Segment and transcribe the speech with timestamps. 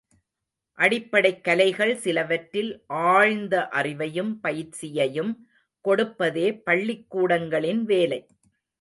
[0.79, 2.71] அடிப்படைக் கலைகள் சிலவற்றில்
[3.03, 5.31] ஆழ்ந்த அறிவையும் பயிற்சியையும்
[5.85, 8.21] கொடுப்பதே பள்ளிக்கூடங்களின் வேலை.